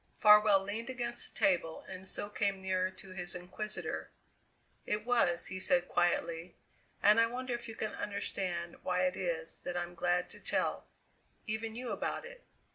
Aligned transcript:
Farwell 0.17 0.63
leaned 0.63 0.89
against 0.89 1.29
the 1.35 1.39
table 1.45 1.83
and 1.87 2.07
so 2.07 2.27
came 2.27 2.59
nearer 2.59 2.89
to 2.89 3.09
his 3.11 3.35
inquisitor. 3.35 4.09
"It 4.83 5.05
was," 5.05 5.45
he 5.45 5.59
said 5.59 5.87
quietly, 5.87 6.55
"and 7.03 7.19
I 7.19 7.27
wonder 7.27 7.53
if 7.53 7.67
you 7.67 7.75
can 7.75 7.91
understand 7.91 8.77
why 8.81 9.03
it 9.05 9.15
is 9.15 9.59
that 9.61 9.77
I'm 9.77 9.93
glad 9.93 10.27
to 10.31 10.39
tell 10.39 10.87
even 11.45 11.75
you 11.75 11.91
about 11.91 12.25
it? 12.25 12.43